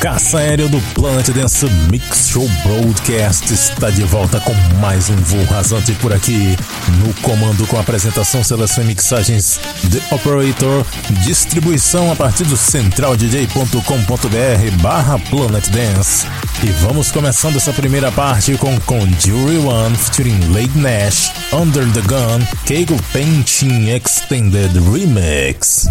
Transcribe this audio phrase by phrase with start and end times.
[0.00, 5.44] Caça Aéreo do Planet Dance Mix Show Broadcast está de volta com mais um voo
[5.44, 6.56] rasante por aqui.
[7.04, 10.86] No comando com apresentação, seleção e mixagens The Operator,
[11.22, 16.26] distribuição a partir do centraldj.com.br barra Planet Dance.
[16.64, 22.40] E vamos começando essa primeira parte com Conjury One featuring Late Nash, Under the Gun,
[22.64, 25.90] Kegel Painting Extended Remix.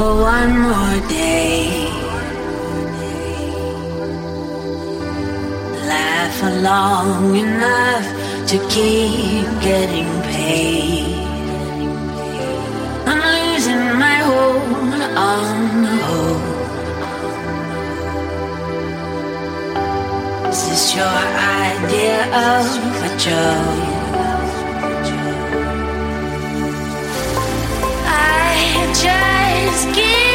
[0.00, 1.68] For one more day.
[5.92, 6.38] Laugh
[6.68, 8.06] long enough
[8.50, 11.04] to keep getting paid.
[13.10, 15.02] I'm losing my hold
[15.32, 15.56] on
[16.06, 16.46] hope.
[20.50, 21.18] Is this your
[21.66, 22.66] idea of
[23.06, 23.88] a joke?
[28.06, 29.39] I just
[29.72, 30.29] skin.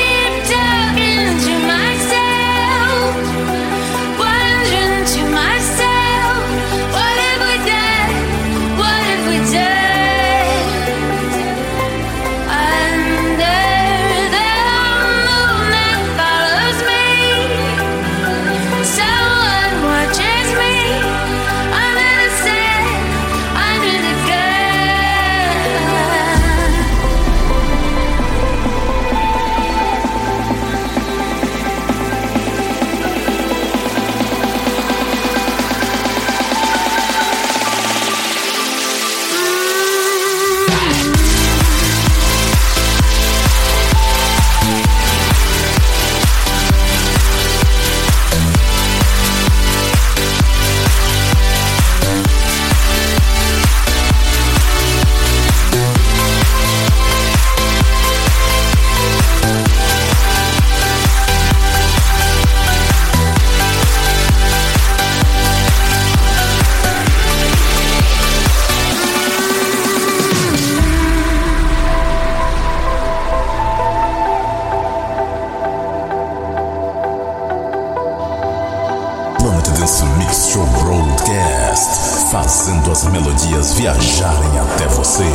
[82.96, 85.26] Fazendo as melodias viajarem até você.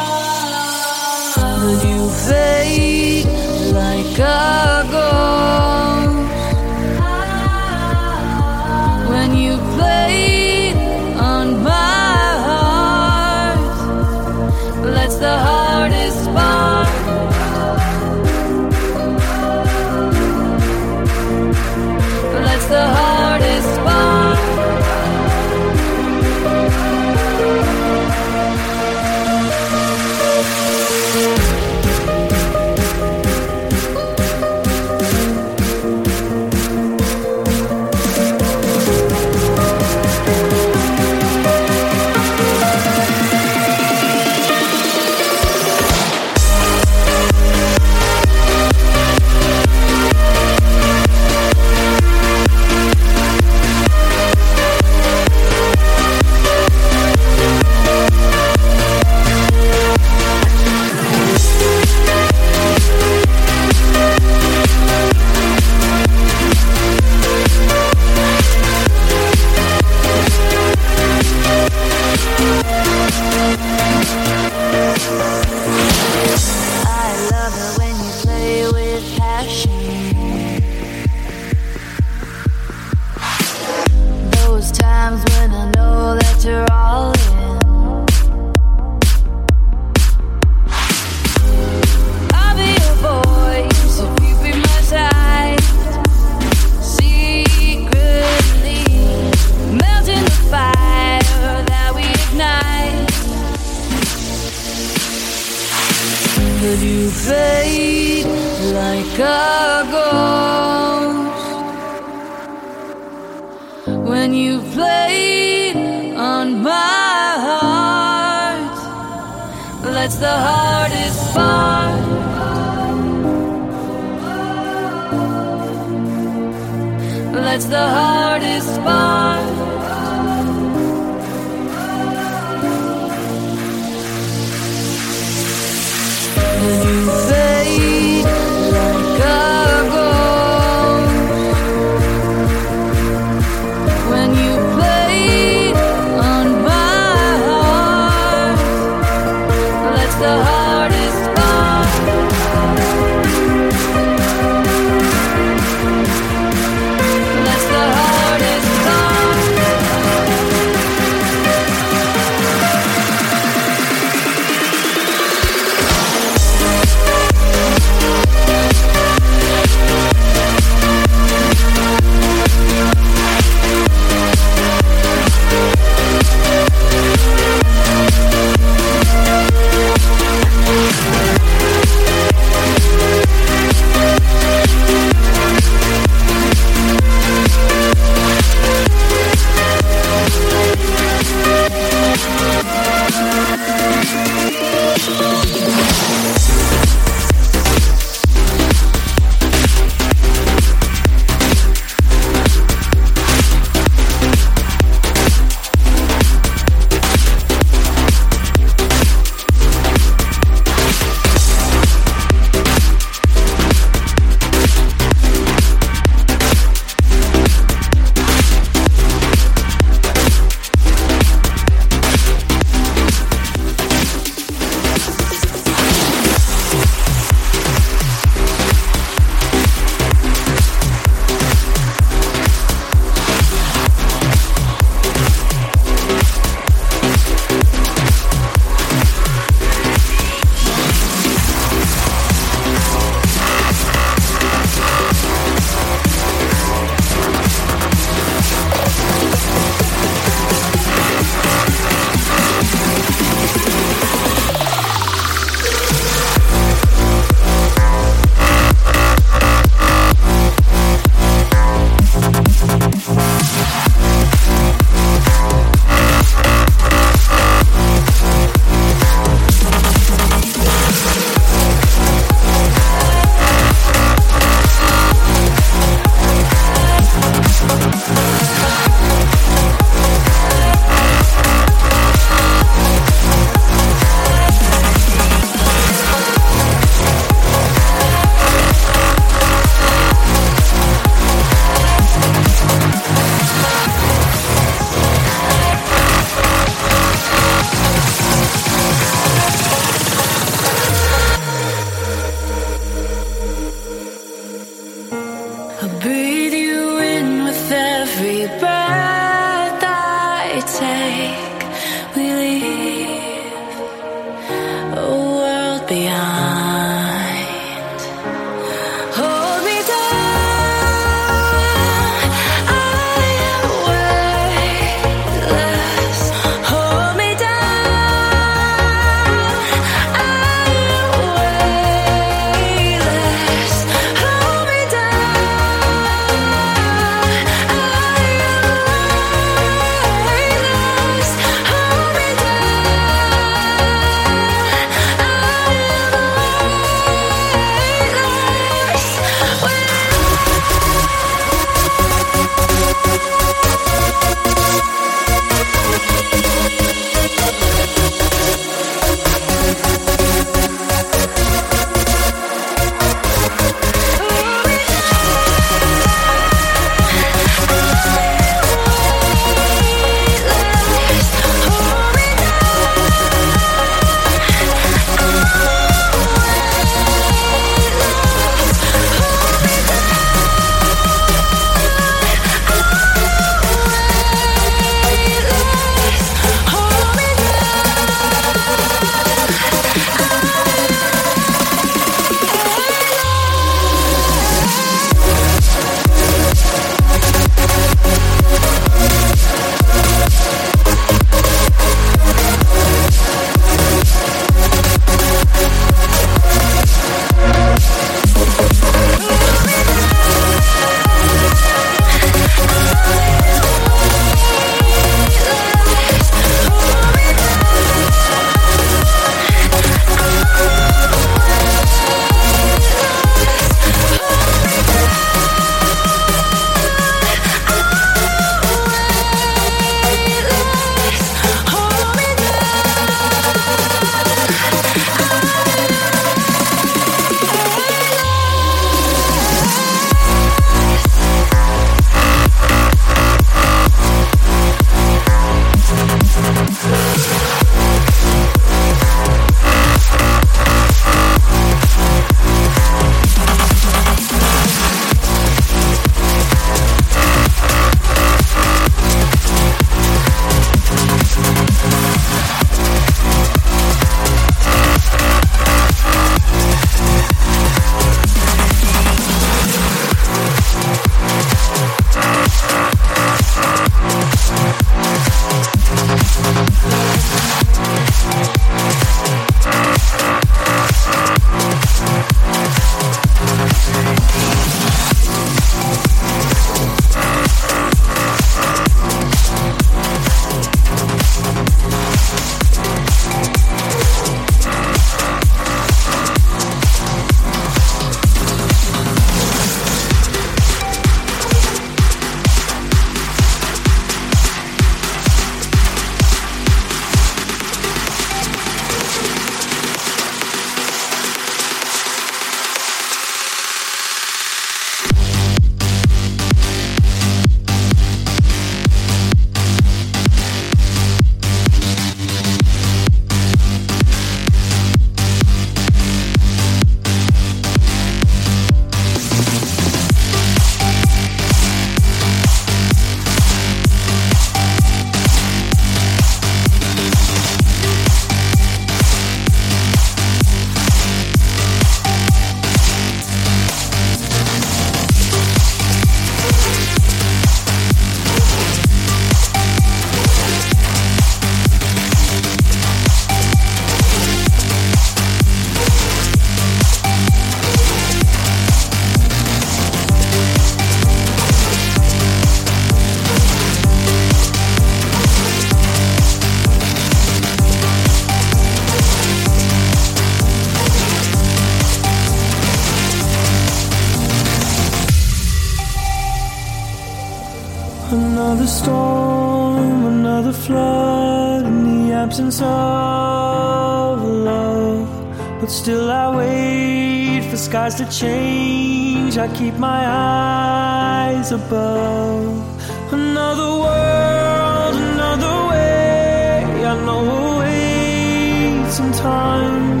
[588.10, 589.38] Change.
[589.38, 593.12] I keep my eyes above.
[593.12, 596.84] Another world, another way.
[596.84, 600.00] I know we'll wait some time.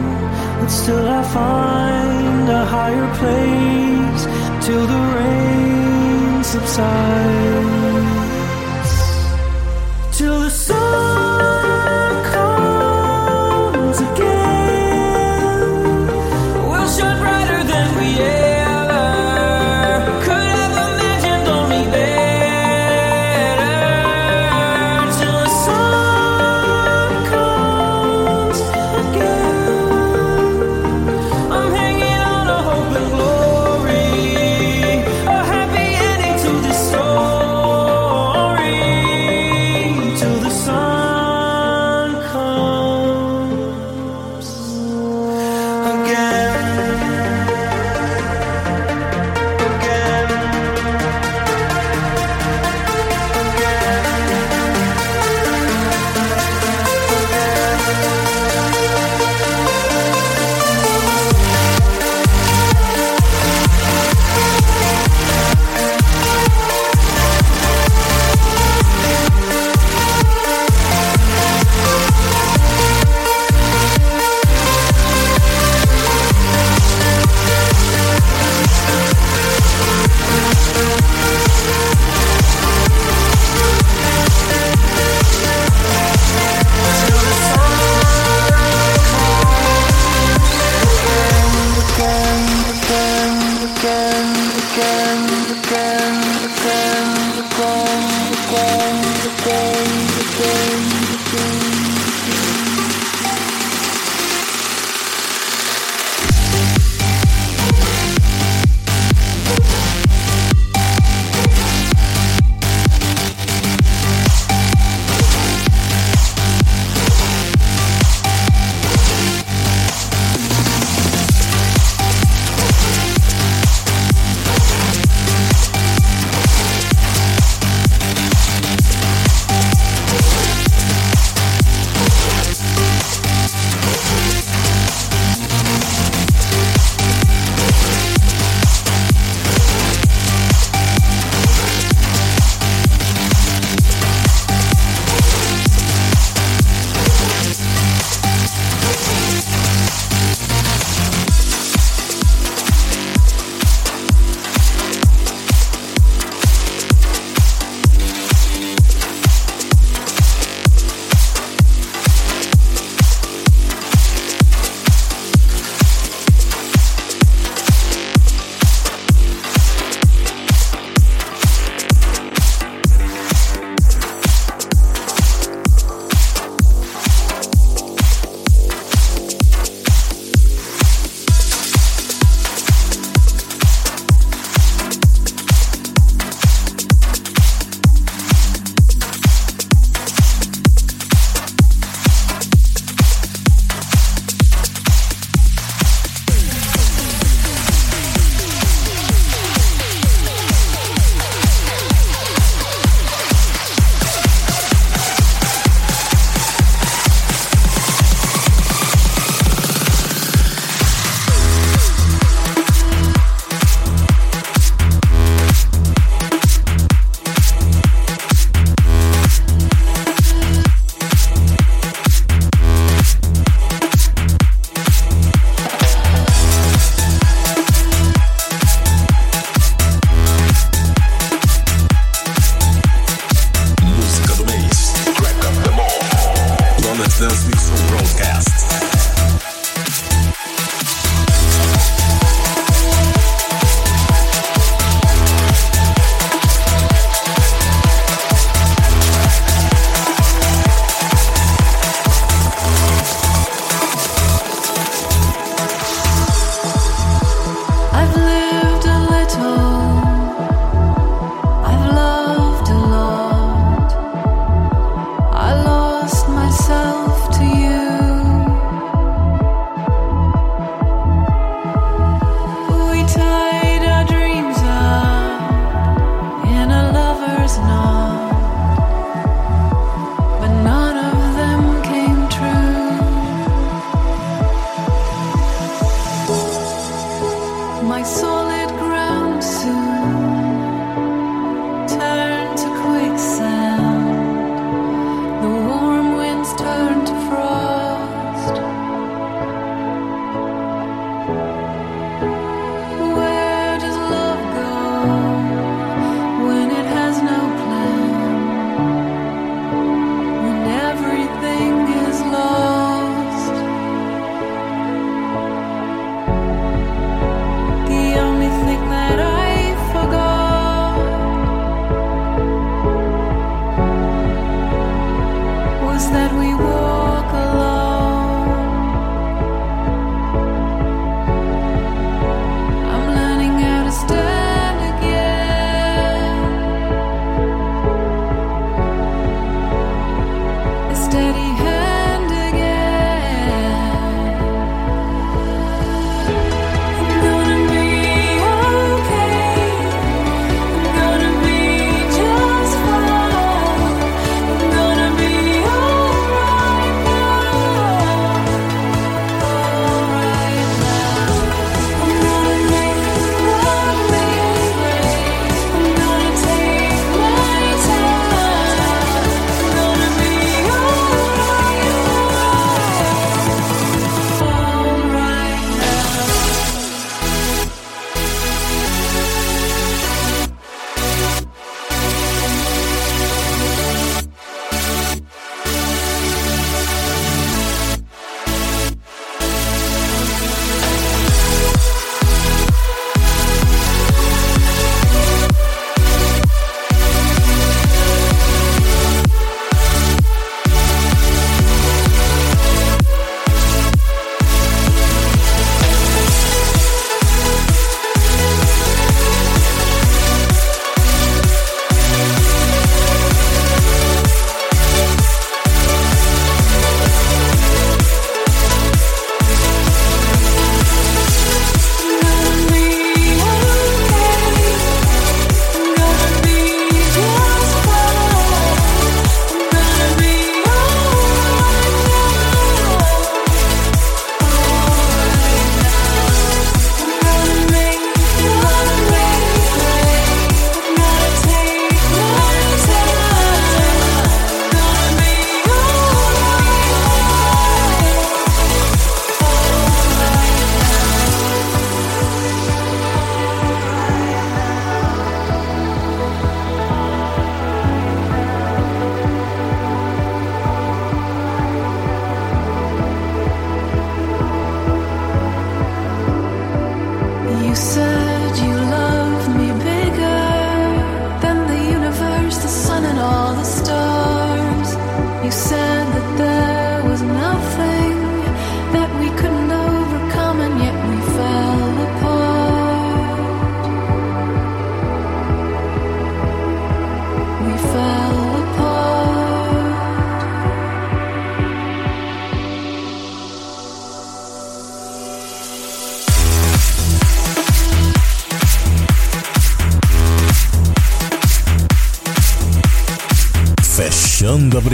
[0.60, 4.22] But still I find a higher place
[4.66, 7.79] till the rain subsides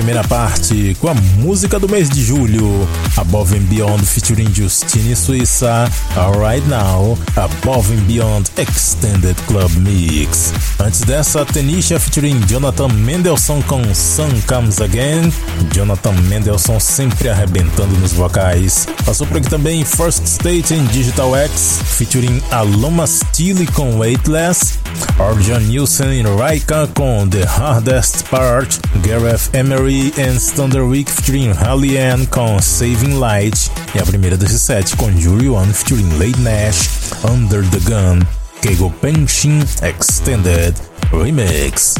[0.07, 5.91] primeira parte com a música do mês de julho, Above and Beyond featuring Justine Suíça,
[6.15, 10.53] Alright Now, Above and Beyond Extended Club Mix.
[10.79, 15.33] Antes dessa, Tenisha featuring Jonathan Mendelssohn com Sun Comes Again,
[15.75, 18.87] Jonathan Mendelssohn sempre arrebentando nos vocais.
[19.05, 24.79] Passou por aqui também First State em Digital X, featuring Aloma Steele com Weightless,
[25.19, 32.27] Arjan Nielsen e Raika com The Hardest Part, Gareth Emery and Thunderwick featuring Holly Ann
[32.27, 36.91] com Saving Light e a primeira desse set com Jury One featuring Late Nash,
[37.25, 38.21] Under the Gun,
[38.61, 40.75] Keigo Penshin Extended
[41.11, 41.95] Remix.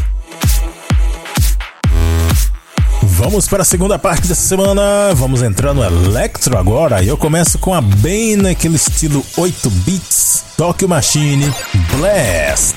[3.03, 5.15] Vamos para a segunda parte dessa semana.
[5.15, 7.03] Vamos entrar no Electro agora.
[7.03, 11.51] E eu começo com a bem naquele estilo 8 bits, Tokyo Machine
[11.97, 12.76] Blast.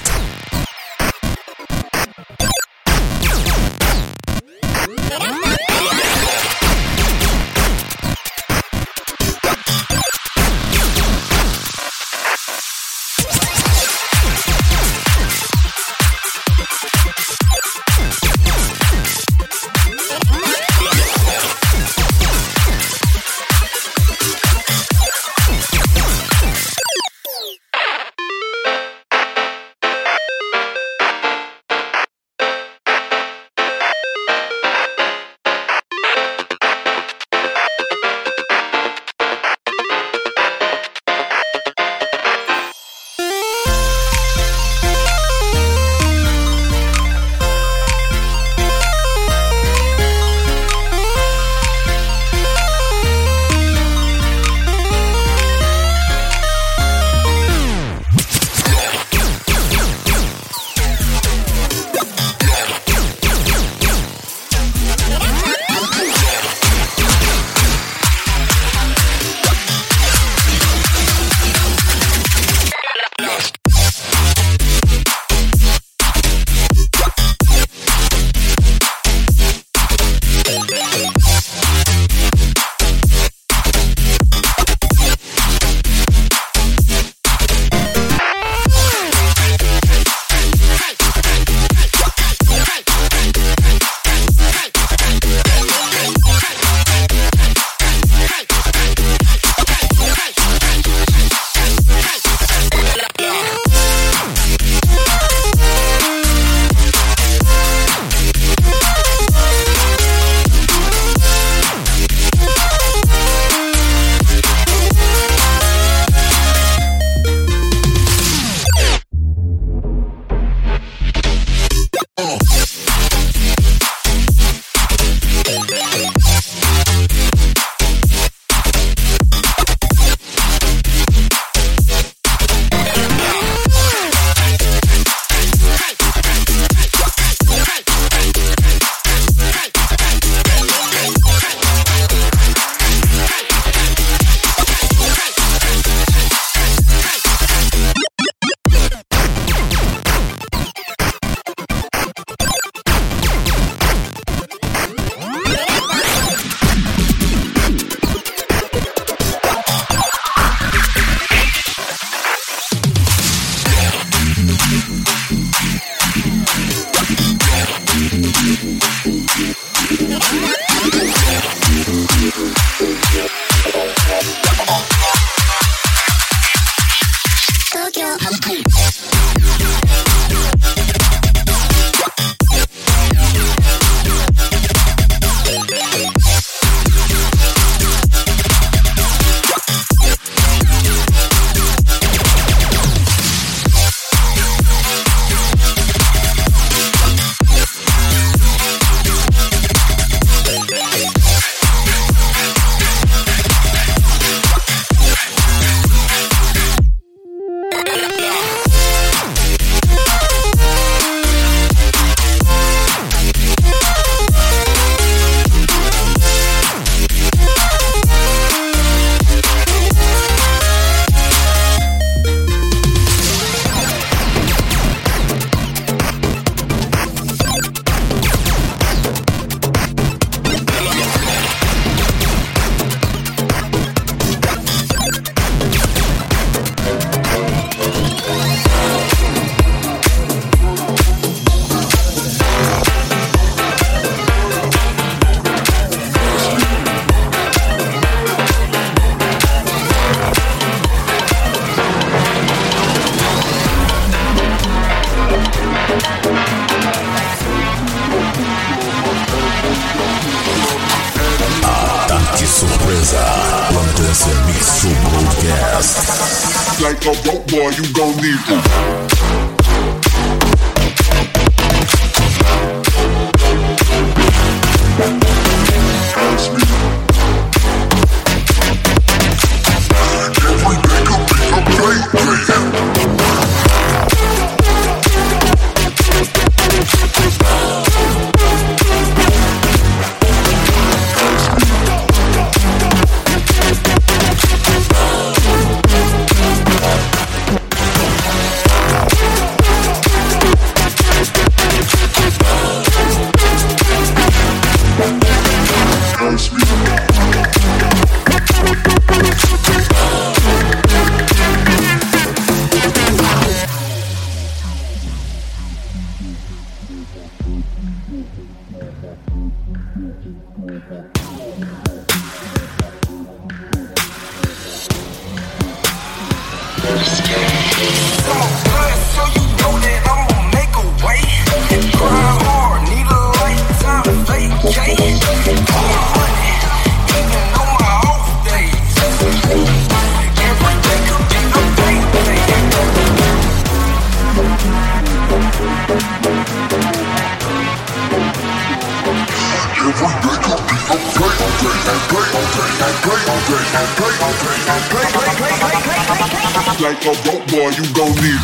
[356.79, 358.39] Like a rope boy, you gon' need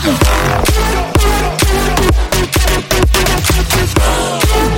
[4.69, 4.74] one.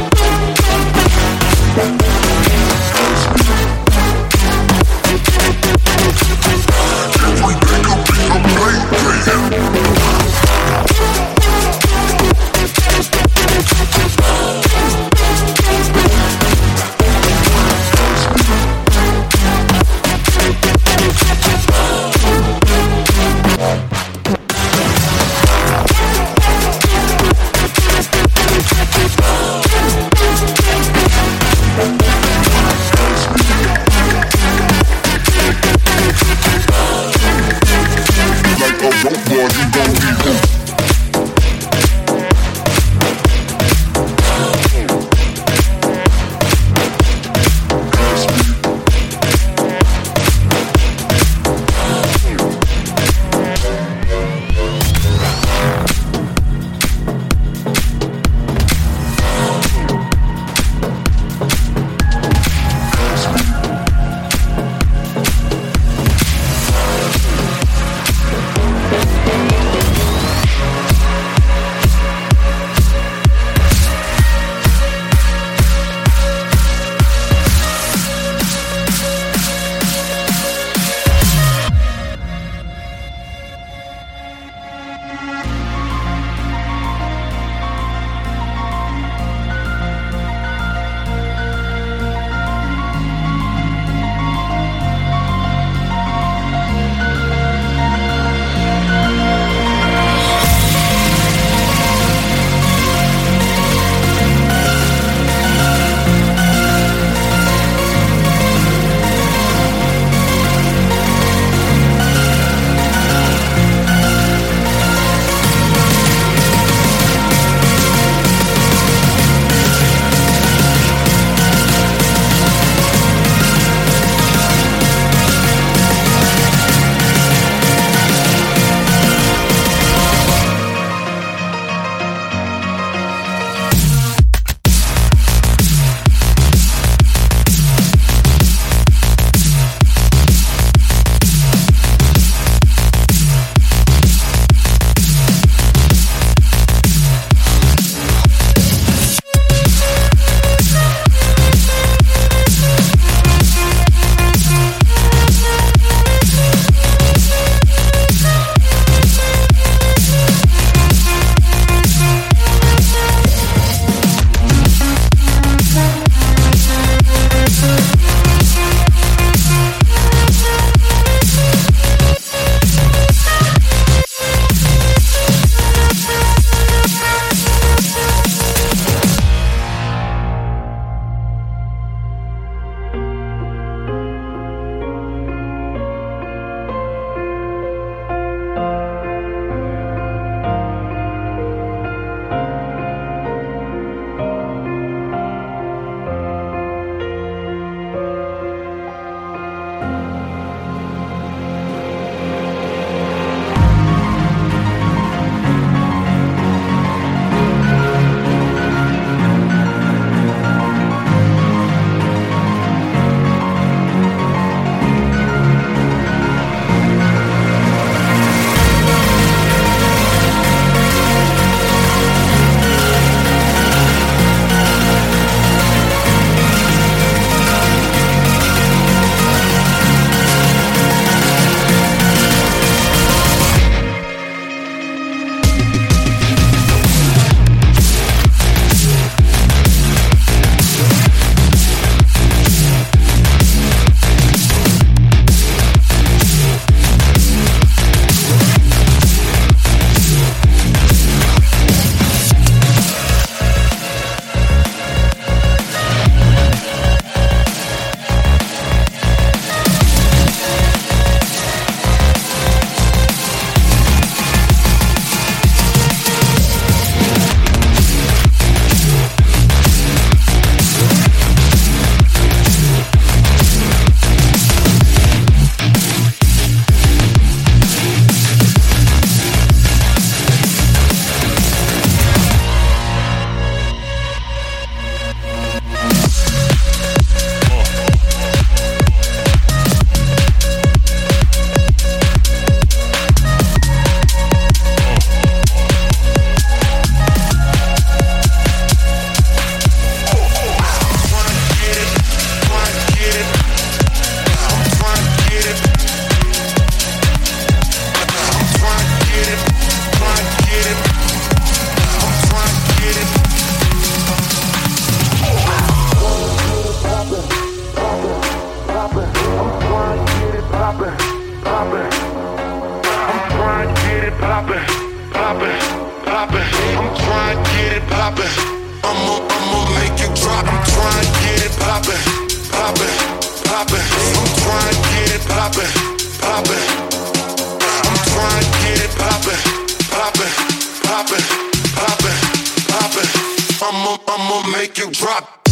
[344.67, 345.46] Make you drop.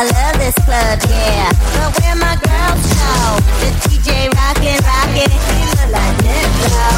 [0.00, 1.52] I love this club, yeah.
[1.76, 3.36] But where my girls go?
[3.60, 6.88] The DJ rockin', rockin', he look like Niplo.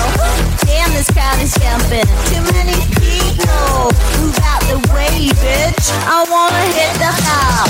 [0.62, 2.06] Damn, this crowd is jumping.
[2.30, 3.90] Too many people.
[4.22, 5.90] Move out the way, bitch.
[6.06, 7.66] I wanna hit the floor.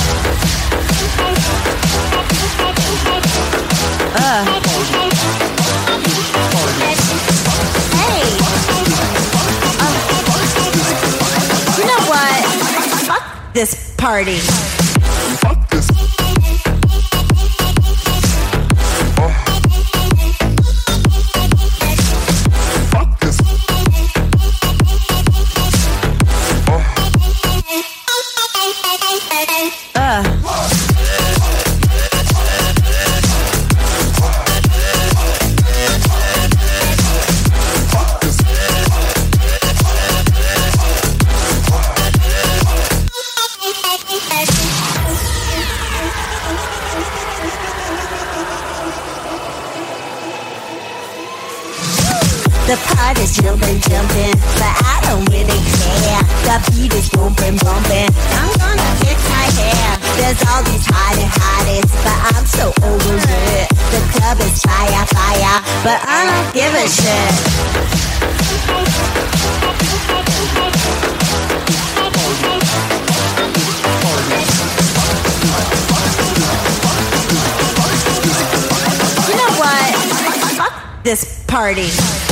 [4.13, 4.45] Uh.
[7.97, 8.21] Hey.
[9.81, 9.97] Uh.
[11.79, 12.45] You know what?
[13.09, 13.25] Fuck
[13.55, 14.82] this party.
[65.53, 67.33] Fire, but I don't give a shit.
[79.29, 79.95] You know what?
[80.57, 82.32] Fuck this party.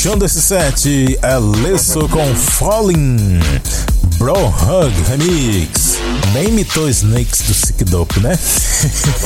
[0.00, 3.38] Fechando esse set, Alesso com Falling,
[4.16, 5.98] Bro Hug Remix.
[6.32, 8.30] Nem imitou Snakes do Sick Dope, né?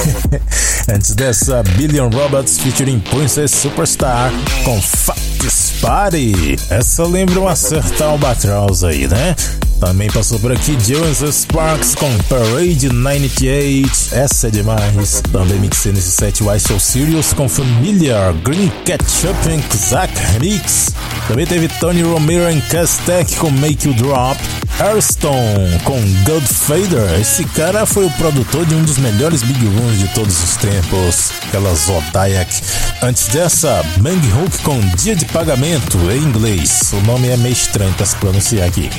[0.93, 4.33] Antes dessa, Billion Robots featuring Princess Superstar
[4.64, 6.57] com Facts Party.
[6.68, 9.37] Essa lembra um acertar Albatross aí, né?
[9.85, 13.91] Também passou por aqui Jones Sparks com Parade 98.
[14.12, 15.20] Essa é demais.
[15.30, 20.89] Também mixei nesse set Why So Serious com Familiar, Green Ketchup e Zack Remix.
[21.28, 24.41] Também teve Tony Romero e Castek com Make You Drop.
[24.81, 27.20] Airstone com Godfader.
[27.20, 31.31] Esse cara foi o produtor de um dos melhores Big Rooms de todos os tempos,
[31.47, 32.61] aquela Zodiac.
[33.01, 36.93] Antes dessa, Bang Hook com Dia de Pagamento em inglês.
[36.93, 38.91] O nome é meio estranho para se pronunciar aqui.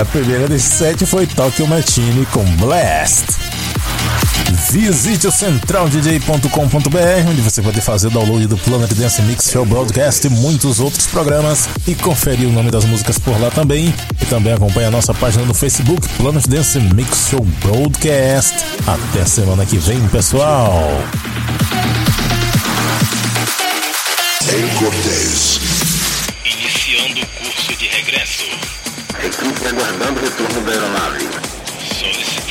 [0.00, 3.24] A primeira desse set foi Tokyo Machine com Blast.
[4.70, 10.30] Visite o centraldj.com.br, onde você pode fazer download do Planet Dance Mix Show Broadcast e
[10.30, 13.94] muitos outros programas e conferir o nome das músicas por lá também.
[14.20, 18.54] E também acompanhe a nossa página no Facebook, Planet Dance Mix Show Broadcast.
[18.86, 20.82] Até semana que vem, pessoal!
[24.48, 25.60] Em Cortez.
[26.44, 28.44] Iniciando o curso de regresso.
[29.24, 31.28] Equipe aguardando o retorno da aeronave.
[31.98, 32.31] Solicitando